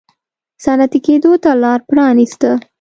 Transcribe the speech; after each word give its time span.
صنعتي 0.63 0.99
کېدو 1.05 1.31
ته 1.43 1.51
لار 1.61 1.79
پرانېسته. 1.89 2.49